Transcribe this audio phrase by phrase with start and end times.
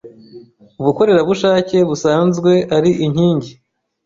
[0.81, 3.41] ubukorerabushake, busanzwe ari inking